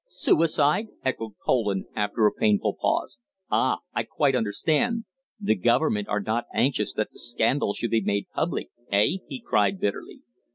"Suicide!" 0.09 0.87
echoed 1.05 1.33
Poland, 1.45 1.85
after 1.95 2.25
a 2.25 2.33
painful 2.33 2.75
pause. 2.81 3.19
"Ah! 3.51 3.81
I 3.93 4.01
quite 4.01 4.33
understand! 4.35 5.05
The 5.39 5.53
Government 5.53 6.07
are 6.07 6.21
not 6.21 6.45
anxious 6.55 6.91
that 6.95 7.11
the 7.11 7.19
scandal 7.19 7.75
should 7.75 7.91
be 7.91 8.01
made 8.01 8.25
public, 8.33 8.69
eh?" 8.91 9.17
he 9.29 9.39
cried 9.39 9.79
bitterly. 9.79 10.23